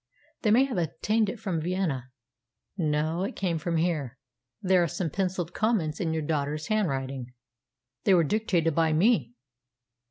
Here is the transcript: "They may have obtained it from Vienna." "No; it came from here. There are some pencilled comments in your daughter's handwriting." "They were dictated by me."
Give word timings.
"They 0.41 0.49
may 0.49 0.63
have 0.63 0.79
obtained 0.79 1.29
it 1.29 1.39
from 1.39 1.61
Vienna." 1.61 2.09
"No; 2.75 3.21
it 3.21 3.35
came 3.35 3.59
from 3.59 3.77
here. 3.77 4.17
There 4.59 4.81
are 4.81 4.87
some 4.87 5.11
pencilled 5.11 5.53
comments 5.53 5.99
in 5.99 6.11
your 6.11 6.23
daughter's 6.23 6.69
handwriting." 6.69 7.35
"They 8.05 8.15
were 8.15 8.23
dictated 8.23 8.73
by 8.73 8.93
me." 8.93 9.35